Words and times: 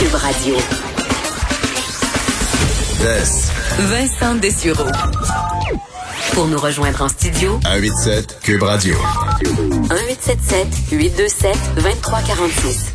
Cube 0.00 0.14
Radio. 0.14 0.56
Vincent 3.80 4.34
Dessureau. 4.36 4.90
Pour 6.32 6.46
nous 6.46 6.56
rejoindre 6.56 7.02
en 7.02 7.08
studio, 7.08 7.60
187 7.62 8.38
Cube 8.42 8.62
Radio. 8.62 8.96
1877 9.42 10.66
827 10.90 11.58
2346. 11.76 12.89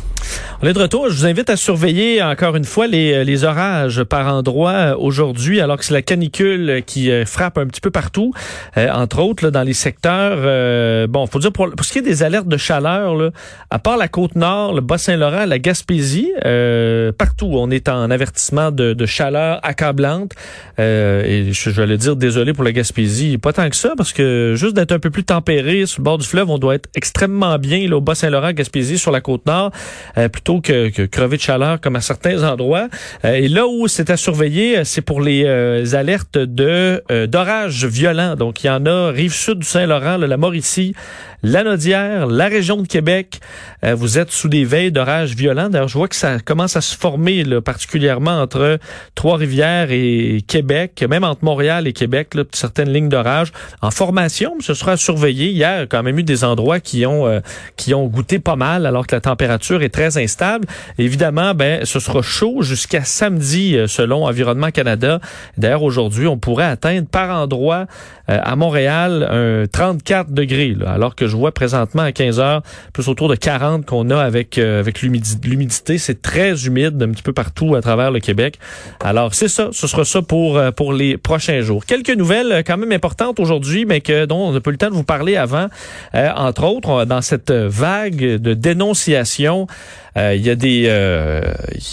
On 0.62 0.66
est 0.66 0.72
de 0.72 0.78
retour. 0.78 1.10
Je 1.10 1.14
vous 1.14 1.26
invite 1.26 1.50
à 1.50 1.56
surveiller 1.56 2.22
encore 2.22 2.56
une 2.56 2.64
fois 2.64 2.86
les, 2.86 3.24
les 3.24 3.44
orages 3.44 4.02
par 4.04 4.32
endroits 4.32 4.96
aujourd'hui, 4.98 5.60
alors 5.60 5.76
que 5.76 5.84
c'est 5.84 5.92
la 5.92 6.00
canicule 6.00 6.82
qui 6.86 7.10
euh, 7.10 7.26
frappe 7.26 7.58
un 7.58 7.66
petit 7.66 7.82
peu 7.82 7.90
partout, 7.90 8.32
euh, 8.78 8.88
entre 8.90 9.20
autres 9.20 9.44
là, 9.44 9.50
dans 9.50 9.62
les 9.62 9.74
secteurs. 9.74 10.38
Euh, 10.38 11.06
bon, 11.06 11.26
faut 11.26 11.40
dire 11.40 11.52
pour, 11.52 11.70
pour 11.70 11.84
ce 11.84 11.92
qui 11.92 11.98
est 11.98 12.02
des 12.02 12.22
alertes 12.22 12.48
de 12.48 12.56
chaleur, 12.56 13.16
là, 13.16 13.32
à 13.68 13.78
part 13.78 13.98
la 13.98 14.08
côte 14.08 14.34
nord, 14.34 14.72
le 14.72 14.80
Bas-Saint-Laurent, 14.80 15.44
la 15.44 15.58
Gaspésie, 15.58 16.32
euh, 16.46 17.12
partout 17.12 17.50
on 17.52 17.70
est 17.70 17.90
en 17.90 18.10
avertissement 18.10 18.70
de, 18.70 18.94
de 18.94 19.06
chaleur 19.06 19.60
accablante. 19.62 20.32
Euh, 20.78 21.22
et 21.22 21.52
je, 21.52 21.68
je 21.68 21.80
vais 21.82 21.86
le 21.86 21.98
dire, 21.98 22.16
désolé 22.16 22.54
pour 22.54 22.64
la 22.64 22.72
Gaspésie, 22.72 23.36
pas 23.36 23.52
tant 23.52 23.68
que 23.68 23.76
ça, 23.76 23.92
parce 23.94 24.14
que 24.14 24.54
juste 24.56 24.74
d'être 24.74 24.92
un 24.92 25.00
peu 25.00 25.10
plus 25.10 25.24
tempéré 25.24 25.84
sur 25.84 26.00
le 26.00 26.04
bord 26.04 26.16
du 26.16 26.26
fleuve, 26.26 26.48
on 26.48 26.56
doit 26.56 26.76
être 26.76 26.88
extrêmement 26.94 27.58
bien 27.58 27.86
là, 27.86 27.98
au 27.98 28.00
Bas-Saint-Laurent, 28.00 28.52
Gaspésie, 28.52 28.96
sur 28.96 29.10
la 29.10 29.20
côte 29.20 29.44
nord. 29.44 29.70
Euh, 30.16 30.30
que, 30.60 30.88
que, 30.88 31.02
crever 31.02 31.36
de 31.36 31.42
chaleur 31.42 31.80
comme 31.80 31.96
à 31.96 32.00
certains 32.00 32.42
endroits. 32.44 32.88
Euh, 33.24 33.34
et 33.34 33.48
là 33.48 33.66
où 33.66 33.88
c'est 33.88 34.10
à 34.10 34.16
surveiller, 34.16 34.84
c'est 34.84 35.02
pour 35.02 35.20
les 35.20 35.44
euh, 35.44 35.84
alertes 35.94 36.38
de 36.38 37.02
d'orages 37.26 37.84
violents. 37.84 38.36
Donc 38.36 38.64
il 38.64 38.68
y 38.68 38.70
en 38.70 38.86
a 38.86 39.10
rive 39.10 39.32
sud 39.34 39.58
du 39.58 39.66
Saint-Laurent, 39.66 40.16
la 40.16 40.36
Mauricie, 40.36 40.94
la 41.42 41.64
Nodière, 41.64 42.26
la 42.26 42.46
région 42.46 42.76
de 42.76 42.86
Québec. 42.86 43.40
vous 43.82 44.18
êtes 44.18 44.30
sous 44.30 44.48
des 44.48 44.64
veilles 44.64 44.92
d'orages 44.92 45.34
violents. 45.34 45.68
D'ailleurs, 45.68 45.88
je 45.88 45.98
vois 45.98 46.08
que 46.08 46.16
ça 46.16 46.38
commence 46.38 46.76
à 46.76 46.80
se 46.80 46.96
former 46.96 47.44
là, 47.44 47.60
particulièrement 47.60 48.40
entre 48.40 48.78
Trois-Rivières 49.14 49.90
et 49.90 50.42
Québec, 50.46 51.04
même 51.08 51.24
entre 51.24 51.44
Montréal 51.44 51.86
et 51.86 51.92
Québec, 51.92 52.34
là, 52.34 52.44
certaines 52.52 52.92
lignes 52.92 53.08
d'orage 53.08 53.52
en 53.82 53.90
formation. 53.90 54.54
Ce 54.60 54.74
sera. 54.74 54.94
Hier, 54.96 55.32
il 55.32 55.56
y 55.56 55.64
a 55.64 55.86
quand 55.86 56.02
même 56.02 56.18
eu 56.18 56.22
des 56.22 56.44
endroits 56.44 56.80
qui 56.80 57.06
ont 57.06 57.40
qui 57.76 57.94
ont 57.94 58.06
goûté 58.06 58.38
pas 58.38 58.56
mal 58.56 58.86
alors 58.86 59.06
que 59.06 59.14
la 59.14 59.20
température 59.20 59.82
est 59.82 59.88
très 59.88 60.18
instable 60.18 60.36
stable. 60.36 60.66
Évidemment, 60.98 61.54
ben, 61.54 61.84
ce 61.84 61.98
sera 61.98 62.20
chaud 62.20 62.60
jusqu'à 62.60 63.04
samedi, 63.04 63.76
euh, 63.76 63.86
selon 63.86 64.26
Environnement 64.26 64.70
Canada. 64.70 65.20
D'ailleurs, 65.56 65.82
aujourd'hui, 65.82 66.26
on 66.26 66.36
pourrait 66.36 66.66
atteindre 66.66 67.08
par 67.08 67.30
endroit 67.30 67.86
euh, 68.28 68.38
à 68.42 68.54
Montréal 68.54 69.26
un 69.30 69.66
34 69.66 70.30
degrés, 70.30 70.74
là, 70.78 70.90
alors 70.90 71.14
que 71.14 71.25
je 71.26 71.36
vois 71.36 71.52
présentement 71.52 72.02
à 72.02 72.12
15 72.12 72.40
heures 72.40 72.62
plus 72.92 73.08
autour 73.08 73.28
de 73.28 73.34
40 73.34 73.86
qu'on 73.86 74.10
a 74.10 74.18
avec 74.18 74.58
euh, 74.58 74.80
avec 74.80 75.02
l'humidité. 75.02 75.98
C'est 75.98 76.22
très 76.22 76.66
humide 76.66 77.02
un 77.02 77.10
petit 77.10 77.22
peu 77.22 77.32
partout 77.32 77.74
à 77.74 77.80
travers 77.80 78.10
le 78.10 78.20
Québec. 78.20 78.58
Alors, 79.00 79.34
c'est 79.34 79.48
ça. 79.48 79.68
Ce 79.72 79.86
sera 79.86 80.04
ça 80.04 80.22
pour 80.22 80.60
pour 80.76 80.92
les 80.92 81.16
prochains 81.16 81.60
jours. 81.60 81.84
Quelques 81.84 82.10
nouvelles 82.10 82.62
quand 82.66 82.76
même 82.76 82.92
importantes 82.92 83.40
aujourd'hui, 83.40 83.84
mais 83.84 84.00
que 84.00 84.24
dont 84.26 84.48
on 84.48 84.52
n'a 84.52 84.60
pas 84.60 84.70
eu 84.70 84.72
le 84.72 84.78
temps 84.78 84.90
de 84.90 84.94
vous 84.94 85.04
parler 85.04 85.36
avant. 85.36 85.68
entre 86.14 86.64
autres, 86.64 87.04
dans 87.04 87.22
cette 87.22 87.50
vague 87.50 88.16
de 88.16 88.54
dénonciation 88.54 89.66
euh, 89.66 89.66
il 90.16 90.40
y 90.40 90.50
a 90.50 90.54
des 90.54 90.84
euh, 90.86 91.42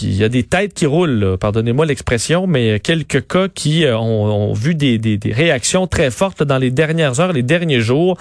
il 0.01 0.16
y 0.16 0.23
a 0.23 0.29
des 0.29 0.44
têtes 0.44 0.73
qui 0.73 0.85
roulent, 0.85 1.38
pardonnez-moi 1.39 1.85
l'expression, 1.85 2.47
mais 2.47 2.79
quelques 2.79 3.28
cas 3.28 3.50
qui 3.50 3.85
euh, 3.85 3.97
ont, 3.97 4.50
ont 4.50 4.53
vu 4.53 4.75
des, 4.75 4.97
des, 4.97 5.17
des, 5.17 5.34
réactions 5.34 5.88
très 5.88 6.09
fortes 6.09 6.41
dans 6.41 6.57
les 6.57 6.72
dernières 6.72 7.19
heures, 7.19 7.34
les 7.34 7.44
derniers 7.44 7.81
jours. 7.81 8.17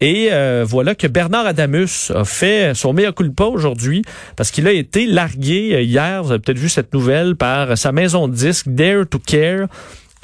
Et 0.00 0.28
voilà 0.64 0.94
que 0.94 1.06
Bernard 1.06 1.46
Adamus 1.46 2.10
a 2.14 2.24
fait 2.24 2.74
son 2.74 2.92
mea 2.92 3.12
culpa 3.12 3.44
aujourd'hui 3.44 4.02
parce 4.36 4.50
qu'il 4.50 4.66
a 4.66 4.72
été 4.72 5.06
largué 5.06 5.82
hier, 5.82 6.22
vous 6.22 6.32
avez 6.32 6.40
peut-être 6.40 6.58
vu 6.58 6.68
cette 6.68 6.92
nouvelle, 6.92 7.36
par 7.36 7.78
sa 7.78 7.90
maison 7.92 8.28
de 8.28 8.34
disques 8.34 8.68
Dare 8.68 9.06
to 9.08 9.18
Care 9.18 9.68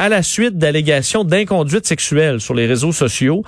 à 0.00 0.08
la 0.08 0.22
suite 0.22 0.56
d'allégations 0.56 1.24
d'inconduite 1.24 1.86
sexuelle 1.86 2.40
sur 2.40 2.54
les 2.54 2.66
réseaux 2.66 2.92
sociaux. 2.92 3.44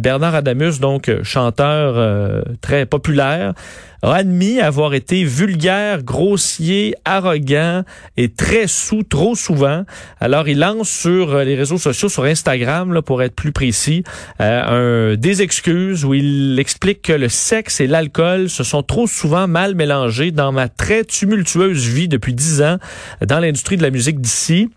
Bernard 0.00 0.36
Adamus, 0.36 0.78
donc 0.78 1.10
chanteur 1.24 2.44
très 2.60 2.86
populaire, 2.86 3.54
a 4.02 4.14
admis 4.14 4.60
avoir 4.60 4.94
été 4.94 5.24
vulgaire, 5.24 6.02
grossier, 6.02 6.94
arrogant 7.04 7.82
et 8.16 8.28
très 8.28 8.66
sous 8.66 9.02
trop 9.02 9.34
souvent. 9.34 9.84
Alors 10.20 10.48
il 10.48 10.58
lance 10.58 10.88
sur 10.88 11.34
euh, 11.34 11.44
les 11.44 11.54
réseaux 11.54 11.78
sociaux, 11.78 12.08
sur 12.08 12.24
Instagram, 12.24 13.00
pour 13.02 13.22
être 13.22 13.34
plus 13.34 13.52
précis, 13.52 14.04
euh, 14.40 15.16
des 15.16 15.42
excuses 15.42 16.04
où 16.04 16.14
il 16.14 16.58
explique 16.58 17.02
que 17.02 17.12
le 17.12 17.28
sexe 17.28 17.80
et 17.80 17.86
l'alcool 17.86 18.48
se 18.48 18.64
sont 18.64 18.82
trop 18.82 19.06
souvent 19.06 19.48
mal 19.48 19.74
mélangés 19.74 20.30
dans 20.30 20.52
ma 20.52 20.68
très 20.68 21.04
tumultueuse 21.04 21.86
vie 21.86 22.08
depuis 22.08 22.34
dix 22.34 22.62
ans 22.62 22.78
dans 23.26 23.38
l'industrie 23.38 23.76
de 23.76 23.82
la 23.82 23.90
musique 23.90 24.20
d'ici. 24.20 24.70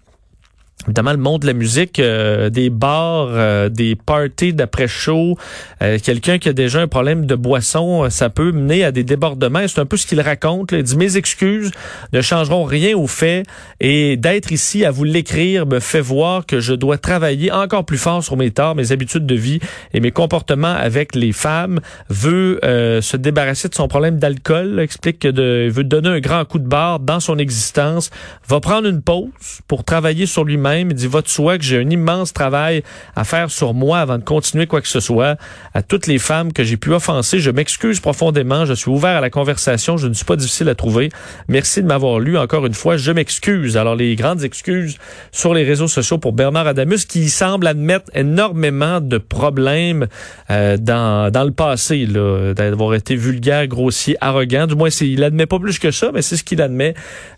Évidemment, 0.88 1.12
le 1.12 1.18
monde 1.18 1.42
de 1.42 1.48
la 1.48 1.54
musique, 1.54 2.00
euh, 2.00 2.50
des 2.50 2.70
bars, 2.70 3.28
euh, 3.32 3.68
des 3.68 3.98
parties 3.98 4.54
d'après-show, 4.54 5.38
euh, 5.82 6.00
quelqu'un 6.02 6.38
qui 6.38 6.48
a 6.48 6.54
déjà 6.54 6.80
un 6.80 6.88
problème 6.88 7.26
de 7.26 7.36
boisson, 7.36 8.10
ça 8.10 8.30
peut 8.30 8.54
mener 8.54 8.86
à 8.86 8.94
des 8.94 9.04
débordements. 9.04 9.68
C'est 9.68 9.82
un 9.82 9.86
peu 9.86 9.98
ce 9.98 10.08
qu'il 10.08 10.22
raconte. 10.22 10.72
Il 10.72 10.82
dit, 10.84 10.96
mes 10.96 11.18
excuses 11.18 11.72
ne 12.14 12.22
changeront 12.22 12.64
rien 12.64 12.96
au 12.96 13.08
fait 13.08 13.44
et 13.82 14.16
d'être 14.16 14.54
ici 14.54 14.86
à 14.86 14.92
vous 14.92 15.04
l'écrire 15.04 15.66
me 15.66 15.82
fait 15.82 16.00
voir 16.00 16.46
que 16.46 16.62
je 16.62 16.74
dois 16.74 16.98
travailler 16.98 17.52
encore 17.52 17.84
plus 17.84 17.98
fort 17.98 18.24
sur 18.24 18.38
mes 18.38 18.52
torts, 18.52 18.76
mes 18.76 18.94
habitudes 18.94 19.26
de 19.26 19.36
vie 19.36 19.60
et 19.94 20.00
mes 20.00 20.12
comportements 20.12 20.74
avec 20.74 21.14
les 21.14 21.34
femmes. 21.34 21.82
Veut 22.10 22.60
se 22.64 23.18
débarrasser 23.18 23.68
de 23.68 23.76
son 23.76 23.90
problème 23.90 24.18
d'alcool, 24.18 24.80
explique 24.80 25.20
que 25.20 25.28
de, 25.28 25.70
veut 25.70 25.84
donner 25.84 26.10
un 26.10 26.20
grand 26.20 26.46
coup 26.46 26.60
de 26.60 26.68
barre 26.68 27.00
dans 27.00 27.20
son 27.20 27.38
existence, 27.38 28.10
va 28.48 28.62
prendre 28.62 28.88
une 28.88 29.02
pause 29.02 29.30
pour 29.68 29.84
travailler 29.84 30.26
sur 30.26 30.46
lui-même 30.46 30.70
il 30.82 30.94
dit, 30.94 31.08
va 31.08 31.22
de 31.22 31.28
soi 31.28 31.58
que 31.58 31.64
j'ai 31.64 31.78
un 31.78 31.90
immense 31.90 32.34
travail 32.34 32.84
à 33.16 33.24
faire 33.24 33.50
sur 33.52 33.74
moi 33.74 34.00
avant 34.00 34.18
de 34.18 34.24
continuer 34.24 34.68
quoi 34.68 34.82
que 34.82 34.88
ce 34.88 35.00
soit. 35.00 35.38
À 35.74 35.82
toutes 35.82 36.08
les 36.08 36.20
femmes 36.20 36.54
que 36.54 36.64
j'ai 36.64 36.78
pu 36.78 36.94
offenser, 36.94 37.40
je 37.40 37.52
m'excuse 37.52 38.00
profondément. 38.00 38.66
Je 38.66 38.74
suis 38.74 38.90
ouvert 38.90 39.18
à 39.18 39.22
la 39.22 39.30
conversation. 39.30 39.98
Je 39.98 40.08
ne 40.08 40.14
suis 40.14 40.26
pas 40.26 40.36
difficile 40.36 40.70
à 40.70 40.76
trouver. 40.76 41.10
Merci 41.48 41.82
de 41.82 41.88
m'avoir 41.88 42.20
lu. 42.20 42.38
Encore 42.38 42.66
une 42.66 42.74
fois, 42.74 42.98
je 42.98 43.12
m'excuse. 43.12 43.78
Alors, 43.78 43.96
les 43.96 44.16
grandes 44.16 44.44
excuses 44.44 44.98
sur 45.32 45.54
les 45.54 45.64
réseaux 45.64 45.88
sociaux 45.88 46.18
pour 46.18 46.34
Bernard 46.34 46.68
Adamus, 46.68 47.06
qui 47.06 47.30
semble 47.30 47.68
admettre 47.68 48.10
énormément 48.14 49.02
de 49.02 49.18
problèmes 49.18 50.08
euh, 50.50 50.78
dans, 50.78 51.32
dans 51.32 51.44
le 51.44 51.52
passé, 51.52 52.06
d'avoir 52.06 52.94
été 52.94 53.16
vulgaire, 53.16 53.68
grossier, 53.68 54.18
arrogant. 54.22 54.68
Du 54.68 54.76
moins, 54.76 54.90
il 55.02 55.24
admet 55.24 55.46
pas 55.46 55.60
plus 55.60 55.80
que 55.80 55.92
ça, 55.92 56.12
mais 56.14 56.22
c'est 56.22 56.38
ce 56.38 56.44
qu'il 56.44 56.62
admet, 56.62 56.94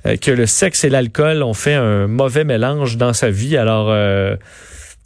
euh, 0.05 0.17
que 0.17 0.31
le 0.31 0.45
sexe 0.45 0.83
et 0.83 0.89
l'alcool 0.89 1.43
ont 1.43 1.53
fait 1.53 1.73
un 1.73 2.07
mauvais 2.07 2.43
mélange 2.43 2.97
dans 2.97 3.13
Alors, 3.23 3.87
euh, 3.89 4.35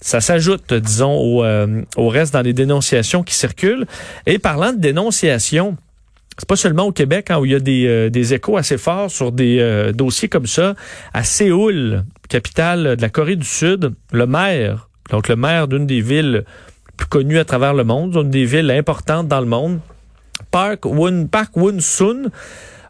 ça 0.01 0.21
s'ajoute, 0.21 0.73
disons, 0.73 1.15
au, 1.15 1.43
euh, 1.43 1.81
au 1.97 2.09
reste 2.09 2.33
dans 2.33 2.41
les 2.41 2.53
dénonciations 2.53 3.23
qui 3.23 3.33
circulent. 3.33 3.85
Et 4.25 4.39
parlant 4.39 4.73
de 4.73 4.79
dénonciations, 4.79 5.77
c'est 6.37 6.47
pas 6.47 6.55
seulement 6.55 6.83
au 6.83 6.91
Québec 6.91 7.31
hein, 7.31 7.39
où 7.39 7.45
il 7.45 7.51
y 7.51 7.55
a 7.55 7.59
des, 7.59 7.87
euh, 7.87 8.09
des, 8.09 8.33
échos 8.33 8.57
assez 8.57 8.77
forts 8.77 9.09
sur 9.09 9.31
des 9.31 9.91
dossiers 9.93 10.27
comme 10.27 10.47
ça. 10.47 10.75
À 11.13 11.23
Séoul, 11.23 12.03
capitale 12.29 12.95
de 12.97 13.01
la 13.01 13.09
Corée 13.09 13.35
du 13.35 13.47
Sud, 13.47 13.93
le 14.11 14.27
maire, 14.27 14.89
donc 15.11 15.27
le 15.27 15.35
maire 15.35 15.67
d'une 15.67 15.85
des 15.85 16.01
villes 16.01 16.43
plus 16.97 17.07
connues 17.07 17.39
à 17.39 17.45
travers 17.45 17.73
le 17.73 17.83
monde, 17.83 18.15
une 18.15 18.29
des 18.29 18.45
villes 18.45 18.71
importantes 18.71 19.27
dans 19.27 19.41
le 19.41 19.45
monde, 19.45 19.79
Park 20.51 20.85
Woon 20.85 21.27
Park 21.27 21.51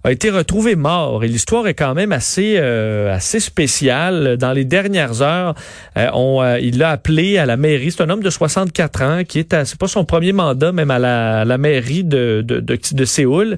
a 0.05 0.11
été 0.11 0.29
retrouvé 0.29 0.75
mort. 0.75 1.23
Et 1.23 1.27
l'histoire 1.27 1.67
est 1.67 1.73
quand 1.73 1.95
même 1.95 2.11
assez 2.11 2.55
euh, 2.57 3.13
assez 3.13 3.39
spéciale. 3.39 4.37
Dans 4.37 4.53
les 4.53 4.63
dernières 4.65 5.21
heures, 5.21 5.55
euh, 5.97 6.07
on, 6.13 6.41
euh, 6.41 6.59
il 6.59 6.77
l'a 6.77 6.91
appelé 6.91 7.37
à 7.37 7.45
la 7.45 7.57
mairie. 7.57 7.91
C'est 7.91 8.03
un 8.03 8.09
homme 8.09 8.23
de 8.23 8.29
64 8.29 9.01
ans 9.01 9.23
qui 9.27 9.39
est, 9.39 9.65
c'est 9.65 9.79
pas 9.79 9.87
son 9.87 10.05
premier 10.05 10.31
mandat, 10.31 10.71
même 10.71 10.91
à 10.91 10.99
la, 10.99 11.43
la 11.43 11.57
mairie 11.57 12.03
de, 12.03 12.43
de, 12.45 12.59
de, 12.59 12.77
de 12.91 13.05
Séoul. 13.05 13.57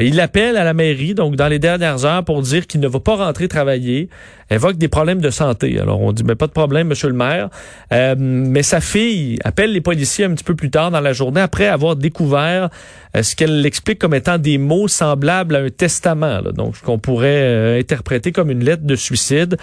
Il 0.00 0.20
appelle 0.20 0.56
à 0.56 0.64
la 0.64 0.74
mairie, 0.74 1.14
donc 1.14 1.34
dans 1.34 1.48
les 1.48 1.58
dernières 1.58 2.04
heures, 2.04 2.24
pour 2.24 2.42
dire 2.42 2.66
qu'il 2.66 2.80
ne 2.80 2.88
va 2.88 3.00
pas 3.00 3.16
rentrer 3.16 3.48
travailler 3.48 4.08
évoque 4.50 4.76
des 4.76 4.88
problèmes 4.88 5.20
de 5.20 5.30
santé. 5.30 5.78
Alors 5.78 6.00
on 6.00 6.12
dit 6.12 6.24
mais 6.24 6.34
pas 6.34 6.46
de 6.46 6.52
problème, 6.52 6.88
Monsieur 6.88 7.08
le 7.08 7.14
maire. 7.14 7.50
Euh, 7.92 8.14
mais 8.18 8.62
sa 8.62 8.80
fille 8.80 9.38
appelle 9.44 9.72
les 9.72 9.80
policiers 9.80 10.24
un 10.24 10.34
petit 10.34 10.44
peu 10.44 10.54
plus 10.54 10.70
tard 10.70 10.90
dans 10.90 11.00
la 11.00 11.12
journée 11.12 11.40
après 11.40 11.66
avoir 11.66 11.96
découvert 11.96 12.70
euh, 13.16 13.22
ce 13.22 13.36
qu'elle 13.36 13.64
explique 13.66 13.98
comme 13.98 14.14
étant 14.14 14.38
des 14.38 14.58
mots 14.58 14.88
semblables 14.88 15.56
à 15.56 15.60
un 15.60 15.70
testament. 15.70 16.40
Donc 16.54 16.76
ce 16.76 16.82
qu'on 16.82 16.98
pourrait 16.98 17.28
euh, 17.28 17.80
interpréter 17.80 18.32
comme 18.32 18.50
une 18.50 18.64
lettre 18.64 18.84
de 18.84 18.96
suicide. 18.96 19.56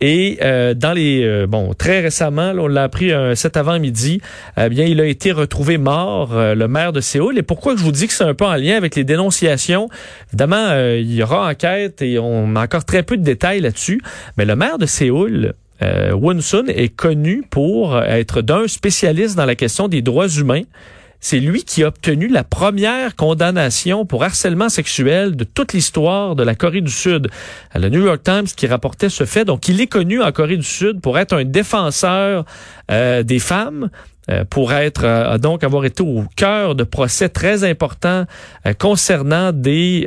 Et 0.00 0.38
dans 0.40 0.92
les 0.94 1.46
bon 1.46 1.74
très 1.74 2.00
récemment, 2.00 2.52
on 2.56 2.68
l'a 2.68 2.84
appris 2.84 3.10
cet 3.34 3.56
avant-midi, 3.56 4.20
eh 4.56 4.68
bien 4.68 4.86
il 4.86 5.00
a 5.00 5.04
été 5.04 5.30
retrouvé 5.30 5.76
mort, 5.76 6.30
le 6.34 6.68
maire 6.68 6.92
de 6.92 7.00
Séoul. 7.00 7.36
Et 7.38 7.42
pourquoi 7.42 7.76
je 7.76 7.82
vous 7.82 7.92
dis 7.92 8.06
que 8.06 8.14
c'est 8.14 8.24
un 8.24 8.34
peu 8.34 8.46
en 8.46 8.56
lien 8.56 8.76
avec 8.76 8.96
les 8.96 9.04
dénonciations? 9.04 9.88
Évidemment, 10.28 10.74
il 10.94 11.12
y 11.12 11.22
aura 11.22 11.48
enquête 11.50 12.02
et 12.02 12.18
on 12.18 12.56
a 12.56 12.62
encore 12.64 12.84
très 12.84 13.02
peu 13.02 13.16
de 13.16 13.22
détails 13.22 13.60
là-dessus. 13.60 14.00
Mais 14.36 14.44
le 14.46 14.56
maire 14.56 14.78
de 14.78 14.86
Séoul, 14.86 15.54
euh, 15.82 16.12
Won-sun, 16.12 16.68
est 16.68 16.94
connu 16.94 17.42
pour 17.48 17.98
être 17.98 18.42
d'un 18.42 18.68
spécialiste 18.68 19.36
dans 19.36 19.46
la 19.46 19.54
question 19.54 19.88
des 19.88 20.02
droits 20.02 20.28
humains. 20.28 20.62
C'est 21.20 21.38
lui 21.38 21.64
qui 21.64 21.84
a 21.84 21.88
obtenu 21.88 22.28
la 22.28 22.44
première 22.44 23.14
condamnation 23.14 24.06
pour 24.06 24.24
harcèlement 24.24 24.70
sexuel 24.70 25.36
de 25.36 25.44
toute 25.44 25.74
l'histoire 25.74 26.34
de 26.34 26.42
la 26.42 26.54
Corée 26.54 26.80
du 26.80 26.90
Sud. 26.90 27.28
Le 27.74 27.88
New 27.90 28.04
York 28.04 28.22
Times 28.22 28.46
qui 28.56 28.66
rapportait 28.66 29.10
ce 29.10 29.24
fait. 29.24 29.44
Donc, 29.44 29.68
il 29.68 29.80
est 29.82 29.86
connu 29.86 30.22
en 30.22 30.32
Corée 30.32 30.56
du 30.56 30.62
Sud 30.62 31.00
pour 31.00 31.18
être 31.18 31.34
un 31.34 31.44
défenseur 31.44 32.46
euh, 32.90 33.22
des 33.22 33.38
femmes, 33.38 33.90
pour 34.50 34.72
être 34.72 35.02
euh, 35.04 35.38
donc 35.38 35.64
avoir 35.64 35.84
été 35.84 36.02
au 36.02 36.24
cœur 36.36 36.74
de 36.74 36.84
procès 36.84 37.28
très 37.28 37.64
importants 37.64 38.26
euh, 38.66 38.72
concernant 38.74 39.52
des 39.52 40.06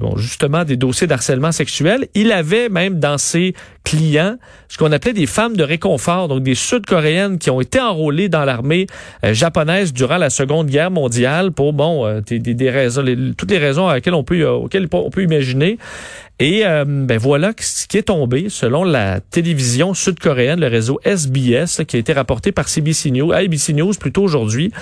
bon, 0.00 0.16
justement 0.16 0.64
des 0.64 0.76
dossiers 0.76 1.06
d'harcèlement 1.06 1.52
sexuel. 1.52 2.08
Il 2.14 2.30
avait 2.30 2.68
même 2.68 3.00
dans 3.00 3.18
ses 3.18 3.54
clients 3.84 4.36
ce 4.68 4.78
qu'on 4.78 4.92
appelait 4.92 5.12
des 5.12 5.26
femmes 5.26 5.56
de 5.56 5.64
réconfort, 5.64 6.28
donc 6.28 6.42
des 6.42 6.54
Sud-Coréennes 6.54 7.38
qui 7.38 7.50
ont 7.50 7.60
été 7.60 7.80
enrôlées 7.80 8.28
dans 8.28 8.44
l'armée 8.44 8.86
japonaise 9.22 9.92
durant 9.92 10.18
la 10.18 10.30
Seconde 10.30 10.68
Guerre 10.68 10.90
mondiale 10.90 11.52
pour 11.52 11.72
bon 11.72 12.20
des, 12.20 12.38
des, 12.38 12.70
raisons, 12.70 13.04
toutes 13.36 13.50
les 13.50 13.58
raisons 13.58 13.88
à 13.88 13.94
laquelles 13.94 14.14
on 14.14 14.24
peut 14.24 14.46
auxquelles 14.46 14.88
on 14.92 15.10
peut 15.10 15.22
imaginer. 15.22 15.78
Et 16.38 16.66
euh, 16.66 16.84
ben 16.86 17.18
voilà 17.18 17.52
ce 17.58 17.86
qui 17.86 17.98
est 17.98 18.04
tombé 18.04 18.48
selon 18.48 18.84
la 18.84 19.20
télévision 19.20 19.94
sud-coréenne, 19.94 20.60
le 20.60 20.66
réseau 20.66 20.98
SBS, 21.04 21.82
qui 21.86 21.96
a 21.96 21.98
été 21.98 22.12
rapporté 22.12 22.50
par 22.50 22.68
CBC 22.68 23.10
News, 23.10 23.32
ABC 23.32 23.72
News 23.74 23.92
plutôt 23.98 24.22
aujourd'hui. 24.22 24.72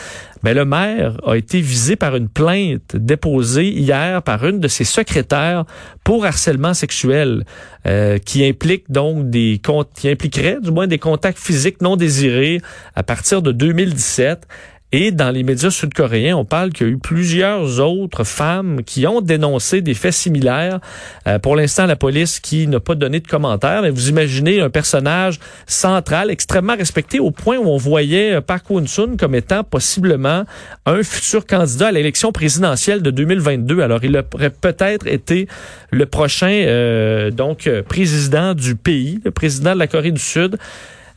Ben, 0.42 0.54
le 0.54 0.64
maire 0.64 1.20
a 1.26 1.34
été 1.34 1.60
visé 1.60 1.96
par 1.96 2.16
une 2.16 2.28
plainte 2.28 2.96
déposée 2.96 3.68
hier 3.68 4.22
par 4.22 4.46
une 4.46 4.58
de 4.58 4.68
ses 4.68 4.84
secrétaires 4.84 5.64
pour 6.02 6.24
harcèlement 6.24 6.72
sexuel, 6.72 7.44
euh, 7.86 8.16
qui 8.18 8.46
implique 8.46 8.90
donc 8.90 9.28
des 9.28 9.60
qui 9.96 10.08
impliquerait 10.08 10.58
du 10.62 10.70
moins 10.70 10.86
des 10.86 10.98
contacts 10.98 11.38
physiques 11.38 11.82
non 11.82 11.96
désirés 11.96 12.62
à 12.94 13.02
partir 13.02 13.42
de 13.42 13.52
2017. 13.52 14.46
Et 14.92 15.12
dans 15.12 15.30
les 15.30 15.44
médias 15.44 15.70
sud-coréens, 15.70 16.36
on 16.36 16.44
parle 16.44 16.70
qu'il 16.70 16.86
y 16.86 16.90
a 16.90 16.92
eu 16.92 16.98
plusieurs 16.98 17.78
autres 17.78 18.24
femmes 18.24 18.82
qui 18.84 19.06
ont 19.06 19.20
dénoncé 19.20 19.82
des 19.82 19.94
faits 19.94 20.14
similaires. 20.14 20.80
Euh, 21.28 21.38
pour 21.38 21.54
l'instant, 21.54 21.86
la 21.86 21.94
police 21.94 22.40
qui 22.40 22.66
n'a 22.66 22.80
pas 22.80 22.96
donné 22.96 23.20
de 23.20 23.28
commentaires, 23.28 23.82
mais 23.82 23.90
vous 23.90 24.08
imaginez 24.08 24.60
un 24.60 24.68
personnage 24.68 25.38
central, 25.68 26.28
extrêmement 26.28 26.74
respecté 26.74 27.20
au 27.20 27.30
point 27.30 27.56
où 27.56 27.68
on 27.68 27.76
voyait 27.76 28.32
euh, 28.32 28.40
Park 28.40 28.68
Woon-sun 28.68 29.16
comme 29.16 29.36
étant 29.36 29.62
possiblement 29.62 30.44
un 30.86 31.02
futur 31.04 31.46
candidat 31.46 31.88
à 31.88 31.92
l'élection 31.92 32.32
présidentielle 32.32 33.00
de 33.00 33.12
2022. 33.12 33.82
Alors, 33.82 34.02
il 34.02 34.16
aurait 34.16 34.50
peut-être 34.50 35.06
été 35.06 35.46
le 35.92 36.06
prochain 36.06 36.50
euh, 36.50 37.30
donc 37.30 37.70
président 37.88 38.54
du 38.54 38.74
pays, 38.74 39.20
le 39.24 39.30
président 39.30 39.74
de 39.74 39.78
la 39.78 39.86
Corée 39.86 40.10
du 40.10 40.20
Sud 40.20 40.58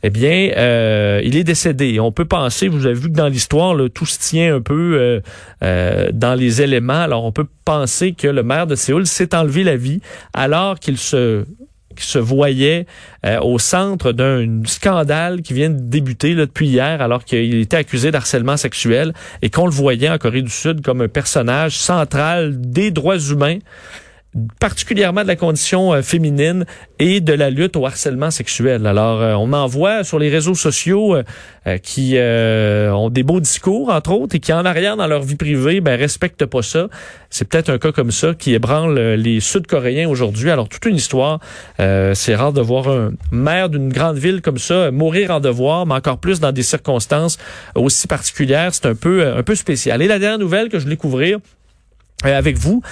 eh 0.06 0.10
bien, 0.10 0.50
euh, 0.58 1.22
il 1.24 1.34
est 1.34 1.44
décédé. 1.44 1.98
On 1.98 2.12
peut 2.12 2.26
penser, 2.26 2.68
vous 2.68 2.84
avez 2.84 2.94
vu 2.94 3.08
que 3.10 3.16
dans 3.16 3.28
l'histoire, 3.28 3.74
tout 3.94 4.04
se 4.04 4.18
tient 4.18 4.56
un 4.56 4.60
peu 4.60 4.98
euh, 5.00 5.20
euh, 5.62 6.10
dans 6.12 6.34
les 6.34 6.60
éléments. 6.60 7.00
Alors, 7.00 7.24
on 7.24 7.32
peut 7.32 7.46
penser 7.64 8.12
que 8.12 8.28
le 8.28 8.42
maire 8.42 8.66
de 8.66 8.74
Séoul 8.74 9.06
s'est 9.06 9.34
enlevé 9.34 9.64
la 9.64 9.76
vie 9.76 10.02
alors 10.34 10.78
qu'il 10.78 10.98
se 10.98 11.46
se 11.96 12.18
voyait 12.18 12.86
au 13.42 13.60
centre 13.60 14.10
d'un 14.10 14.62
scandale 14.66 15.42
qui 15.42 15.54
vient 15.54 15.70
de 15.70 15.78
débuter 15.78 16.34
depuis 16.34 16.66
hier, 16.66 17.00
alors 17.00 17.24
qu'il 17.24 17.54
était 17.54 17.76
accusé 17.76 18.10
d'harcèlement 18.10 18.56
sexuel 18.56 19.12
et 19.42 19.48
qu'on 19.48 19.66
le 19.66 19.72
voyait 19.72 20.10
en 20.10 20.18
Corée 20.18 20.42
du 20.42 20.50
Sud 20.50 20.82
comme 20.82 21.02
un 21.02 21.08
personnage 21.08 21.78
central 21.78 22.60
des 22.60 22.90
droits 22.90 23.20
humains 23.20 23.58
particulièrement 24.58 25.22
de 25.22 25.28
la 25.28 25.36
condition 25.36 25.92
euh, 25.92 26.02
féminine 26.02 26.64
et 26.98 27.20
de 27.20 27.32
la 27.32 27.50
lutte 27.50 27.76
au 27.76 27.86
harcèlement 27.86 28.30
sexuel. 28.30 28.86
Alors, 28.86 29.20
euh, 29.20 29.34
on 29.34 29.52
en 29.52 29.66
voit 29.66 30.04
sur 30.04 30.18
les 30.18 30.28
réseaux 30.28 30.54
sociaux 30.54 31.16
euh, 31.16 31.78
qui 31.78 32.16
ont 32.18 33.10
des 33.10 33.22
beaux 33.22 33.40
discours, 33.40 33.90
entre 33.90 34.12
autres, 34.12 34.36
et 34.36 34.40
qui 34.40 34.52
en 34.52 34.64
arrière 34.64 34.96
dans 34.96 35.06
leur 35.06 35.22
vie 35.22 35.36
privée, 35.36 35.80
ben 35.80 35.98
respectent 35.98 36.46
pas 36.46 36.62
ça. 36.62 36.88
C'est 37.30 37.48
peut-être 37.48 37.70
un 37.70 37.78
cas 37.78 37.90
comme 37.90 38.10
ça 38.10 38.34
qui 38.34 38.54
ébranle 38.54 38.98
les 38.98 39.40
Sud-Coréens 39.40 40.08
aujourd'hui. 40.08 40.50
Alors, 40.50 40.68
toute 40.68 40.84
une 40.84 40.96
histoire. 40.96 41.40
C'est 41.78 42.34
rare 42.34 42.52
de 42.52 42.60
voir 42.60 42.88
un 42.88 43.12
maire 43.32 43.70
d'une 43.70 43.90
grande 43.90 44.18
ville 44.18 44.42
comme 44.42 44.58
ça 44.58 44.90
mourir 44.90 45.30
en 45.30 45.40
devoir, 45.40 45.86
mais 45.86 45.94
encore 45.94 46.18
plus 46.18 46.38
dans 46.38 46.52
des 46.52 46.62
circonstances 46.62 47.38
aussi 47.74 48.06
particulières. 48.06 48.74
C'est 48.74 48.86
un 48.86 48.94
peu 48.94 49.26
un 49.26 49.42
peu 49.42 49.54
spécial. 49.54 50.02
Et 50.02 50.06
la 50.06 50.18
dernière 50.18 50.38
nouvelle 50.38 50.68
que 50.68 50.78
je 50.78 50.84
voulais 50.84 50.96
couvrir 50.96 51.38
avec 52.22 52.58
vous. 52.58 52.82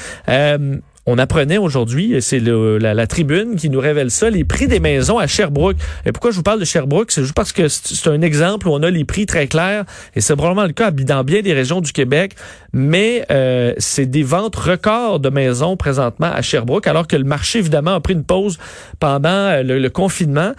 On 1.04 1.18
apprenait 1.18 1.58
aujourd'hui, 1.58 2.22
c'est 2.22 2.38
la, 2.38 3.06
tribune 3.08 3.56
qui 3.56 3.68
nous 3.70 3.80
révèle 3.80 4.12
ça, 4.12 4.30
les 4.30 4.44
prix 4.44 4.68
des 4.68 4.78
maisons 4.78 5.18
à 5.18 5.26
Sherbrooke. 5.26 5.76
Et 6.06 6.12
pourquoi 6.12 6.30
je 6.30 6.36
vous 6.36 6.44
parle 6.44 6.60
de 6.60 6.64
Sherbrooke? 6.64 7.10
C'est 7.10 7.22
juste 7.22 7.34
parce 7.34 7.50
que 7.50 7.66
c'est 7.66 8.08
un 8.08 8.22
exemple 8.22 8.68
où 8.68 8.70
on 8.72 8.84
a 8.84 8.88
les 8.90 9.04
prix 9.04 9.26
très 9.26 9.48
clairs, 9.48 9.84
et 10.14 10.20
c'est 10.20 10.36
probablement 10.36 10.66
le 10.66 10.72
cas 10.72 10.92
dans 10.92 11.24
bien 11.24 11.42
des 11.42 11.54
régions 11.54 11.80
du 11.80 11.92
Québec, 11.92 12.36
mais 12.72 13.26
euh, 13.32 13.74
c'est 13.78 14.06
des 14.06 14.22
ventes 14.22 14.54
records 14.54 15.18
de 15.18 15.28
maisons 15.28 15.76
présentement 15.76 16.30
à 16.32 16.40
Sherbrooke, 16.40 16.86
alors 16.86 17.08
que 17.08 17.16
le 17.16 17.24
marché, 17.24 17.58
évidemment, 17.58 17.94
a 17.94 18.00
pris 18.00 18.14
une 18.14 18.24
pause 18.24 18.58
pendant 19.00 19.28
euh, 19.28 19.62
le, 19.64 19.90
confinement. 19.90 20.52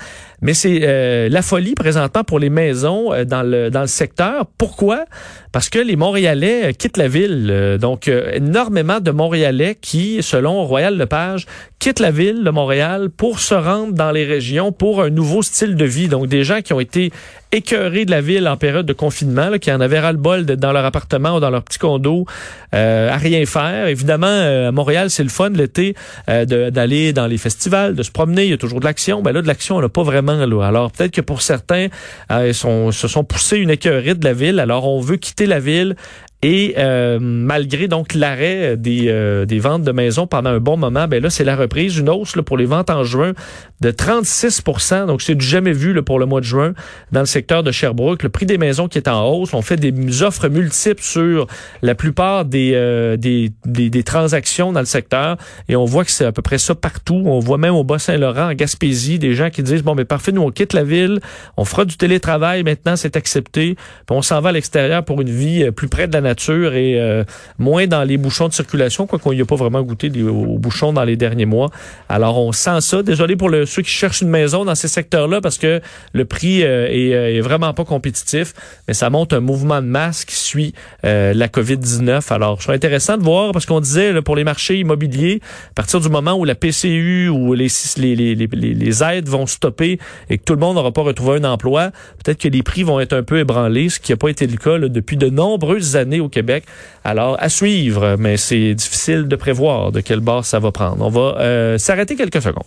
Mais 0.44 0.54
c'est 0.54 0.82
euh, 0.84 1.30
la 1.30 1.42
folie 1.42 1.74
présentement 1.74 2.24
pour 2.24 2.38
les 2.38 2.50
maisons 2.52 3.12
dans, 3.26 3.42
le, 3.42 3.70
dans 3.70 3.82
le 3.82 3.88
secteur. 3.88 4.46
Pourquoi? 4.58 5.06
Parce 5.52 5.70
que 5.70 5.80
les 5.80 5.96
Montréalais 5.96 6.74
quittent 6.74 6.98
la 6.98 7.08
ville. 7.08 7.78
donc, 7.80 8.08
énormément 8.08 9.00
de 9.00 9.12
Montréalais 9.12 9.78
qui 9.80 10.22
selon 10.22 10.66
Royal 10.66 10.98
Lepage, 10.98 11.46
quitte 11.80 12.00
la 12.00 12.12
ville 12.12 12.44
de 12.44 12.50
Montréal 12.50 13.10
pour 13.10 13.40
se 13.40 13.54
rendre 13.54 13.94
dans 13.94 14.12
les 14.12 14.26
régions 14.26 14.72
pour 14.72 15.02
un 15.02 15.10
nouveau 15.10 15.42
style 15.42 15.76
de 15.76 15.86
vie. 15.86 16.08
Donc, 16.08 16.28
des 16.28 16.44
gens 16.44 16.62
qui 16.62 16.74
ont 16.74 16.80
été 16.80 17.12
écœurés 17.54 18.06
de 18.06 18.12
la 18.12 18.20
ville 18.20 18.48
en 18.48 18.58
période 18.58 18.86
de 18.86 18.94
confinement, 18.94 19.58
qui 19.60 19.72
en 19.72 19.80
avaient 19.80 20.00
ras-le-bol 20.00 20.46
dans 20.46 20.72
leur 20.72 20.84
appartement 20.84 21.36
ou 21.36 21.40
dans 21.40 21.52
leur 21.52 21.64
petit 21.64 21.78
condo, 21.78 22.26
euh, 22.74 23.10
à 23.10 23.18
rien 23.18 23.46
faire. 23.46 23.88
Évidemment, 23.88 24.28
euh, 24.28 24.70
à 24.70 24.72
Montréal, 24.72 25.12
c'est 25.12 25.24
le 25.24 25.30
fun 25.30 25.50
l'été 25.50 25.96
euh, 26.30 26.46
d'aller 26.72 27.14
dans 27.14 27.28
les 27.28 27.38
festivals, 27.38 27.94
de 27.96 28.02
se 28.02 28.12
promener. 28.12 28.46
Il 28.46 28.50
y 28.50 28.54
a 28.54 28.58
toujours 28.58 28.80
de 28.80 28.86
l'action. 28.86 29.22
Ben 29.22 29.32
là, 29.32 29.44
de 29.44 29.48
l'action, 29.48 29.78
on 29.78 29.82
n'a 29.82 29.90
pas 29.90 30.04
vraiment. 30.04 30.46
Là. 30.46 30.66
Alors, 30.66 30.92
peut-être 30.92 31.12
que 31.12 31.22
pour 31.22 31.44
certains, 31.44 31.88
ils 32.32 32.56
sont, 32.56 32.92
se 32.92 33.08
sont 33.08 33.24
poussés 33.24 33.58
une 33.58 33.70
écœurée 33.70 34.16
de 34.16 34.26
la 34.26 34.34
ville. 34.34 34.60
Alors, 34.60 34.88
on 34.88 35.00
veut 35.00 35.18
quitter 35.18 35.46
la 35.46 35.60
ville 35.60 35.96
et 36.44 36.76
euh, 36.78 37.20
malgré 37.22 37.88
donc 37.88 38.14
l'arrêt 38.14 38.76
des, 38.76 39.06
euh, 39.08 39.46
des 39.46 39.60
ventes 39.60 39.84
de 39.84 39.94
maisons 39.94 40.28
pendant 40.28 40.50
un 40.50 40.60
bon 40.60 40.76
moment, 40.76 41.08
ben 41.08 41.24
là, 41.24 41.30
c'est 41.30 41.46
la 41.46 41.56
reprise, 41.56 41.98
une 41.98 42.10
hausse 42.10 42.36
là, 42.36 42.44
pour 42.44 42.58
les 42.58 42.66
ventes 42.66 42.90
en 42.90 43.06
juin 43.06 43.32
de 43.80 43.92
36% 43.92 45.08
Donc, 45.08 45.22
c'est 45.22 45.36
du 45.36 45.46
jamais 45.46 45.72
vu 45.72 45.94
là, 45.94 46.02
pour 46.02 46.20
le 46.20 46.26
mois 46.26 46.42
de 46.42 46.46
juin 46.46 46.74
dans 47.14 47.22
le 47.22 47.26
secteur 47.26 47.64
de 47.64 47.72
Sherbrooke. 47.72 48.24
Le 48.24 48.30
prix 48.30 48.46
des 48.46 48.58
maisons 48.58 48.90
qui 48.90 48.98
est 48.98 49.08
en 49.08 49.26
hausse. 49.26 49.54
On 49.54 49.62
fait 49.62 49.78
des 49.78 50.22
offres 50.22 50.50
multiples 50.50 51.02
sur 51.02 51.48
la 51.82 51.96
plupart 51.96 52.44
des, 52.44 52.72
euh, 52.76 53.16
des, 53.16 53.52
des, 53.66 53.90
des, 53.90 54.04
transactions 54.04 54.74
dans 54.74 54.82
le 54.82 54.86
secteur. 54.86 55.38
Et 55.70 55.78
on 55.78 55.86
voit 55.86 56.04
que 56.04 56.12
c'est 56.12 56.26
à 56.26 56.34
peu 56.34 56.42
près 56.42 56.58
ça 56.58 56.76
partout. 56.76 57.24
On 57.26 57.40
voit 57.40 57.58
même 57.58 57.76
au 57.76 57.86
Bas-Saint-Laurent, 57.86 58.52
en 58.52 58.54
Gaspésie, 58.54 59.18
des 59.18 59.34
gens 59.34 59.50
qui 59.50 59.64
disent, 59.64 59.84
bon, 59.84 59.96
mais 59.96 60.06
parfait, 60.06 60.34
nous, 60.34 60.42
on 60.42 60.52
quitte 60.52 60.74
la 60.74 60.84
ville. 60.84 61.20
On 61.56 61.64
fera 61.64 61.86
du 61.86 61.96
télétravail. 61.96 62.64
Maintenant, 62.64 62.98
c'est 62.98 63.16
accepté. 63.16 63.76
Puis 63.76 64.16
on 64.18 64.22
s'en 64.22 64.42
va 64.42 64.50
à 64.50 64.52
l'extérieur 64.52 65.06
pour 65.06 65.22
une 65.22 65.30
vie 65.30 65.72
plus 65.72 65.88
près 65.88 66.08
de 66.08 66.14
la 66.14 66.22
nature 66.22 66.33
et 66.76 67.00
euh, 67.00 67.24
moins 67.58 67.88
dans 67.88 68.04
les 68.04 68.18
bouchons 68.18 68.48
de 68.48 68.54
circulation, 68.54 69.08
quoi 69.08 69.20
qu'on 69.20 69.34
n'y 69.34 69.42
a 69.42 69.46
pas 69.46 69.56
vraiment 69.56 69.82
goûté 69.82 70.12
aux 70.22 70.58
bouchons 70.58 70.94
dans 70.94 71.04
les 71.04 71.16
derniers 71.16 71.46
mois. 71.46 71.70
Alors, 72.10 72.38
on 72.38 72.52
sent 72.52 72.82
ça. 72.82 73.04
Désolé 73.04 73.36
pour 73.36 73.50
ceux 73.66 73.82
qui 73.82 73.92
cherchent 73.92 74.22
une 74.22 74.30
maison 74.30 74.66
dans 74.66 74.76
ces 74.76 74.88
secteurs-là 74.88 75.42
parce 75.42 75.58
que 75.58 75.82
le 76.14 76.26
prix 76.26 76.64
euh, 76.64 76.88
euh, 76.90 77.38
est, 77.38 77.42
vraiment 77.42 77.74
pas 77.74 77.86
compétitif, 77.86 78.54
mais 78.88 78.94
ça 78.94 79.10
montre 79.10 79.36
un 79.36 79.40
mouvement 79.40 79.82
de 79.82 79.88
masse 79.88 80.26
qui 80.26 80.36
suit 80.36 80.74
la 81.04 81.48
COVID-19. 81.48 82.32
Alors, 82.34 82.62
c'est 82.62 82.72
intéressant 82.72 83.18
de 83.18 83.24
voir 83.24 83.52
parce 83.52 83.66
qu'on 83.66 83.80
disait 83.80 84.22
pour 84.22 84.36
les 84.36 84.44
marchés 84.44 84.80
immobiliers, 84.80 85.42
à 85.72 85.74
partir 85.74 86.00
du 86.00 86.10
moment 86.10 86.34
où 86.34 86.46
la 86.46 86.56
PCU 86.56 87.30
ou 87.30 87.54
les 87.54 89.04
aides 89.04 89.28
vont 89.28 89.46
stopper 89.46 90.00
et 90.30 90.38
que 90.38 90.44
tout 90.44 90.54
le 90.54 90.60
monde 90.60 90.76
n'aura 90.76 90.92
pas 90.92 91.02
retrouvé 91.02 91.40
un 91.40 91.44
emploi, 91.44 91.92
peut-être 92.24 92.40
que 92.40 92.48
les 92.48 92.64
prix 92.64 92.84
vont 92.84 93.00
être 93.00 93.14
un 93.14 93.24
peu 93.24 93.40
ébranlés, 93.40 93.90
ce 93.90 94.00
qui 94.00 94.12
n'a 94.12 94.18
pas 94.18 94.30
été 94.30 94.48
le 94.48 94.58
cas 94.58 94.80
depuis 94.80 95.18
de 95.18 95.30
nombreuses 95.30 95.96
années 95.96 96.20
au 96.24 96.30
Québec. 96.30 96.66
Alors, 97.04 97.38
à 97.40 97.50
suivre, 97.50 98.16
mais 98.18 98.38
c'est 98.38 98.74
difficile 98.74 99.28
de 99.28 99.36
prévoir 99.36 99.92
de 99.92 100.02
quel 100.02 100.20
bord 100.20 100.46
ça 100.46 100.60
va 100.60 100.72
prendre. 100.72 101.06
On 101.06 101.10
va 101.10 101.38
euh, 101.40 101.78
s'arrêter 101.78 102.16
quelques 102.16 102.42
secondes. 102.42 102.64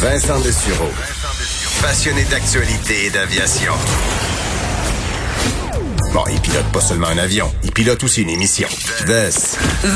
Vincent 0.00 0.40
Dessureau. 0.40 0.90
Passionné 1.82 2.24
d'actualité 2.24 3.06
et 3.06 3.10
d'aviation. 3.10 3.72
Bon, 6.12 6.24
il 6.32 6.40
pilote 6.40 6.64
pas 6.72 6.80
seulement 6.80 7.08
un 7.08 7.18
avion, 7.18 7.52
il 7.62 7.72
pilote 7.72 8.02
aussi 8.02 8.22
une 8.22 8.30
émission. 8.30 8.68
Des. 9.06 9.28